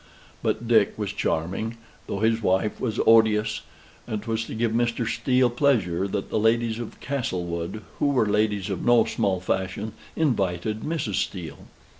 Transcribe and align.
But 0.41 0.67
Dick 0.67 0.97
was 0.97 1.13
charming, 1.13 1.77
though 2.07 2.21
his 2.21 2.41
wife 2.41 2.79
was 2.81 2.99
odious, 3.05 3.61
and 4.07 4.19
'twas 4.19 4.45
to 4.45 4.55
give 4.55 4.71
Mr. 4.71 5.07
Steele 5.07 5.51
pleasure, 5.51 6.07
that 6.07 6.31
the 6.31 6.39
ladies 6.39 6.79
of 6.79 6.99
Castlewood, 6.99 7.83
who 7.99 8.07
were 8.07 8.25
ladies 8.25 8.71
of 8.71 8.83
no 8.83 9.05
small 9.05 9.39
fashion, 9.39 9.93
invited 10.15 10.79
Mrs. 10.81 11.21
Steele. 11.23 11.67